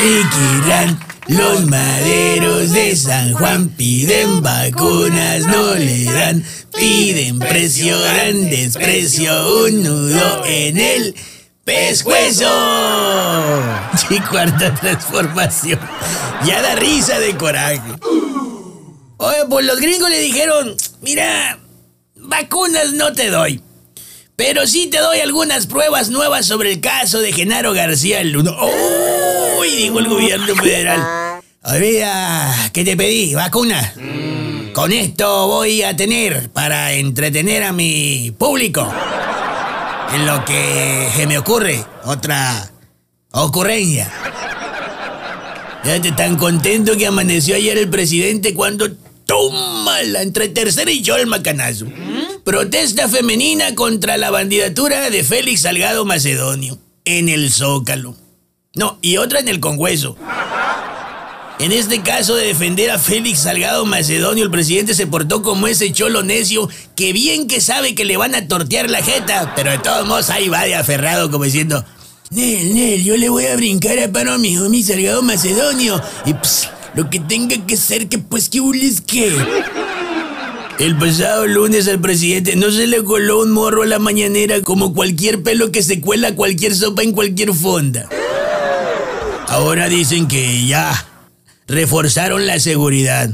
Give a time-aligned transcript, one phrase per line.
[0.00, 6.44] Riquirán, los maderos de San Juan piden vacunas, no le dan.
[6.76, 11.14] Piden precio, dan desprecio, un nudo en el
[11.64, 12.50] pescuezo.
[13.96, 15.80] Sí, cuarta transformación.
[16.44, 17.80] Ya da risa de coraje.
[19.16, 21.58] Oye, pues los gringos le dijeron, mira,
[22.16, 23.62] vacunas no te doy.
[24.36, 28.50] Pero sí te doy algunas pruebas nuevas sobre el caso de Genaro García Luna.
[29.64, 29.76] ¡Uy!
[29.76, 31.40] Dijo el gobierno federal.
[31.62, 33.94] Olvida que te pedí, vacuna.
[34.74, 38.86] Con esto voy a tener para entretener a mi público.
[40.12, 42.70] En lo que se me ocurre otra
[43.30, 44.12] ocurrencia.
[45.82, 48.90] Fíjate, tan contento que amaneció ayer el presidente cuando
[49.26, 51.86] toma la entre tercera y yo el macanazo.
[52.44, 58.23] Protesta femenina contra la bandidatura de Félix Salgado Macedonio en el Zócalo.
[58.76, 60.16] No, y otra en el Congreso.
[61.60, 65.92] En este caso de defender a Félix Salgado Macedonio, el presidente se portó como ese
[65.92, 69.78] cholo necio que bien que sabe que le van a tortear la jeta, pero de
[69.78, 71.84] todos modos ahí va de aferrado como diciendo,
[72.30, 76.34] Nel, Nel, yo le voy a brincar a paro a mi homie Salgado Macedonio y
[76.34, 79.32] ps, lo que tenga que ser que pues que hules que...
[80.80, 84.92] El pasado lunes al presidente no se le coló un morro a la mañanera como
[84.92, 88.08] cualquier pelo que se cuela a cualquier sopa en cualquier fonda.
[89.48, 91.06] Ahora dicen que ya
[91.66, 93.30] reforzaron la seguridad.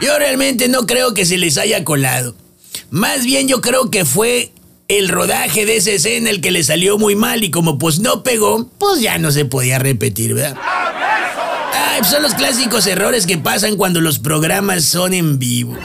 [0.00, 2.34] Yo realmente no creo que se les haya colado.
[2.90, 4.52] Más bien yo creo que fue
[4.88, 8.22] el rodaje de esa escena el que le salió muy mal y como pues no
[8.22, 10.56] pegó, pues ya no se podía repetir, ¿verdad?
[10.60, 15.76] Ah, son los clásicos errores que pasan cuando los programas son en vivo.